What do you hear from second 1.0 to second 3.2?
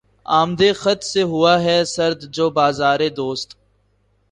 سے ہوا ہے سرد جو بازارِ